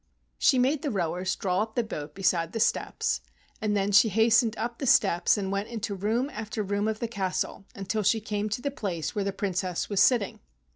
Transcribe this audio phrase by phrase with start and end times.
[0.39, 3.21] She made the rowers draw up the boat beside the steps,
[3.61, 7.07] and then she hastened up the steps and went into room after room of the
[7.07, 10.39] castle until she came to the place where the Princess was sitting.